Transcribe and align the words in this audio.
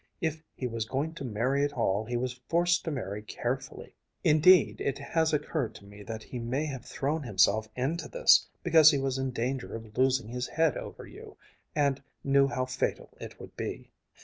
If 0.19 0.41
he 0.55 0.65
was 0.65 0.85
going 0.85 1.13
to 1.13 1.23
marry 1.23 1.63
at 1.63 1.73
all, 1.73 2.03
he 2.05 2.17
was 2.17 2.41
forced 2.49 2.83
to 2.85 2.89
marry 2.89 3.21
carefully. 3.21 3.93
Indeed, 4.23 4.81
it 4.81 4.97
has 4.97 5.31
occurred 5.31 5.75
to 5.75 5.85
me 5.85 6.01
that 6.01 6.23
he 6.23 6.39
may 6.39 6.65
have 6.65 6.83
thrown 6.83 7.21
himself 7.21 7.67
into 7.75 8.07
this, 8.09 8.47
because 8.63 8.89
he 8.89 8.97
was 8.97 9.19
in 9.19 9.29
danger 9.29 9.75
of 9.75 9.95
losing 9.95 10.27
his 10.29 10.47
head 10.47 10.75
over 10.75 11.05
you, 11.05 11.37
and 11.75 12.01
knew 12.23 12.47
how 12.47 12.65
fatal 12.65 13.15
it 13.21 13.39
would 13.39 13.55
be. 13.55 13.91